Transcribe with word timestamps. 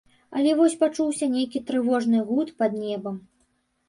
Але 0.37 0.53
вось 0.59 0.75
пачуўся 0.83 1.27
нейкі 1.33 1.61
трывожны 1.67 2.21
гуд 2.31 2.49
пад 2.63 2.71
небам. 2.81 3.21